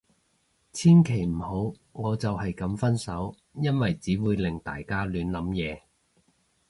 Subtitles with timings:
[0.73, 3.37] 千祈唔好，我就係噉分手。
[3.53, 5.81] 因為只會令大家亂諗嘢